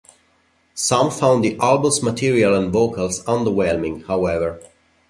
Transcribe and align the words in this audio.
Some 0.73 1.11
found 1.11 1.43
the 1.43 1.59
album's 1.61 2.01
material 2.01 2.55
and 2.55 2.73
vocals 2.73 3.23
underwhelming, 3.25 4.07
however. 4.07 4.59